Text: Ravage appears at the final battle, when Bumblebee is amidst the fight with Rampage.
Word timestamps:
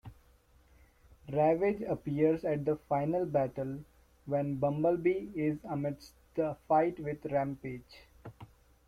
Ravage 1.31 1.83
appears 1.83 2.43
at 2.43 2.65
the 2.65 2.77
final 2.89 3.23
battle, 3.27 3.83
when 4.25 4.55
Bumblebee 4.55 5.29
is 5.35 5.59
amidst 5.65 6.13
the 6.33 6.57
fight 6.67 6.99
with 6.99 7.23
Rampage. 7.27 8.03